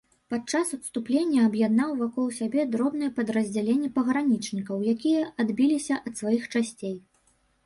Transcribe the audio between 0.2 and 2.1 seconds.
Падчас адступлення аб'яднаў